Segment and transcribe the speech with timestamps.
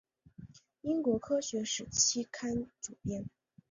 [0.81, 3.23] 英国科学史期刊主编。